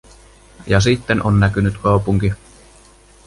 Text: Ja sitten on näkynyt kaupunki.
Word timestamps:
Ja 0.67 0.79
sitten 0.81 1.21
on 1.23 1.39
näkynyt 1.39 1.77
kaupunki. 1.77 2.33